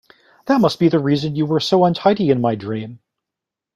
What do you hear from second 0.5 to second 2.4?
must be the reason you were so untidy